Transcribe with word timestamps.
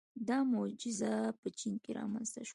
•دا 0.27 0.37
معجزه 0.53 1.13
په 1.41 1.47
چین 1.59 1.73
کې 1.83 1.91
رامنځته 1.99 2.41
شوه. 2.47 2.49